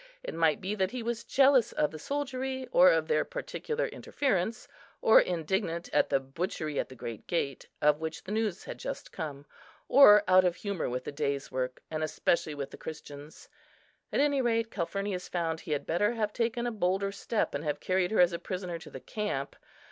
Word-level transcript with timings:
It 0.23 0.33
might 0.33 0.59
be 0.61 0.73
that 0.73 0.89
he 0.89 1.03
was 1.03 1.23
jealous 1.23 1.71
of 1.73 1.91
the 1.91 1.99
soldiery, 1.99 2.67
or 2.71 2.89
of 2.91 3.07
their 3.07 3.23
particular 3.23 3.85
interference, 3.85 4.67
or 4.99 5.21
indignant 5.21 5.91
at 5.93 6.09
the 6.09 6.19
butchery 6.19 6.79
at 6.79 6.89
the 6.89 6.95
great 6.95 7.27
gate, 7.27 7.67
of 7.83 7.99
which 8.01 8.23
the 8.23 8.31
news 8.31 8.63
had 8.63 8.79
just 8.79 9.11
come, 9.11 9.45
or 9.87 10.23
out 10.27 10.43
of 10.43 10.55
humour 10.55 10.89
with 10.89 11.03
the 11.03 11.11
day's 11.11 11.51
work, 11.51 11.83
and 11.91 12.01
especially 12.03 12.55
with 12.55 12.71
the 12.71 12.77
Christians; 12.77 13.47
at 14.11 14.19
any 14.19 14.41
rate, 14.41 14.71
Calphurnius 14.71 15.27
found 15.29 15.59
he 15.59 15.71
had 15.73 15.85
better 15.85 16.13
have 16.13 16.33
taken 16.33 16.65
a 16.65 16.71
bolder 16.71 17.11
step, 17.11 17.53
and 17.53 17.63
have 17.63 17.79
carried 17.79 18.09
her 18.09 18.19
as 18.19 18.33
a 18.33 18.39
prisoner 18.39 18.79
to 18.79 18.89
the 18.89 18.99
camp. 18.99 19.55